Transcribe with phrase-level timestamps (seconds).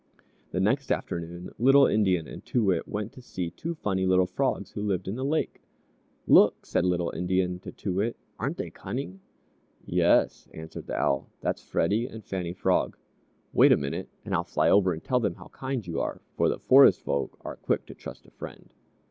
[0.49, 4.71] The next afternoon Little Indian and Too Wit went to see two funny little Frogs
[4.71, 5.61] who lived in the lake.
[6.25, 8.17] "Look," said Little Indian to Too Wit.
[8.39, 9.19] "Aren't they cunning?"
[9.85, 12.97] "Yes," answered the Owl; "that's Freddie and Fannie Frog.
[13.53, 16.49] Wait a minute and I'll fly over and tell them how kind you are, for
[16.49, 18.73] the Forest Folk are quick to trust a friend."